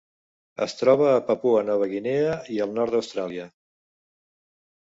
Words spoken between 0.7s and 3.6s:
troba a Papua Nova Guinea i el nord d'Austràlia.